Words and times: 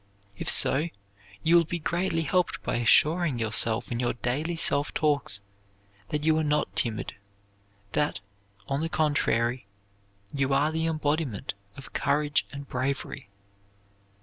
If 0.35 0.49
so, 0.49 0.87
you 1.43 1.55
will 1.55 1.63
be 1.63 1.77
greatly 1.77 2.23
helped 2.23 2.63
by 2.63 2.77
assuring 2.77 3.37
yourself 3.37 3.91
in 3.91 3.99
your 3.99 4.13
daily 4.13 4.55
self 4.55 4.91
talks 4.95 5.41
that 6.07 6.23
you 6.23 6.35
are 6.39 6.43
not 6.43 6.75
timid; 6.75 7.13
that, 7.91 8.19
on 8.67 8.81
the 8.81 8.89
contrary, 8.89 9.67
you 10.33 10.55
are 10.55 10.71
the 10.71 10.87
embodiment 10.87 11.53
of 11.77 11.93
courage 11.93 12.47
and 12.51 12.67
bravery. 12.67 13.29